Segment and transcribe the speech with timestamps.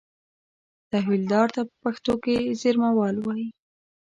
[0.91, 3.47] تحویلدار ته په پښتو کې زېرمهوال وایي.